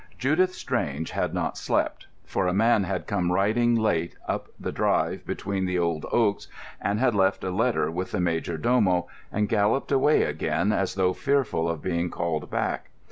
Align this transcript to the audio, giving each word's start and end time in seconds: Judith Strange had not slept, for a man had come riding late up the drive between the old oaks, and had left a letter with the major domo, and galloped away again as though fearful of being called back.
Judith 0.17 0.55
Strange 0.55 1.11
had 1.11 1.31
not 1.31 1.59
slept, 1.59 2.07
for 2.25 2.47
a 2.47 2.53
man 2.55 2.85
had 2.85 3.05
come 3.05 3.31
riding 3.31 3.75
late 3.75 4.15
up 4.27 4.47
the 4.59 4.71
drive 4.71 5.23
between 5.27 5.67
the 5.67 5.77
old 5.77 6.07
oaks, 6.11 6.47
and 6.81 6.99
had 6.99 7.13
left 7.13 7.43
a 7.43 7.51
letter 7.51 7.91
with 7.91 8.09
the 8.09 8.19
major 8.19 8.57
domo, 8.57 9.07
and 9.31 9.47
galloped 9.47 9.91
away 9.91 10.23
again 10.23 10.71
as 10.71 10.95
though 10.95 11.13
fearful 11.13 11.69
of 11.69 11.83
being 11.83 12.09
called 12.09 12.49
back. 12.49 12.89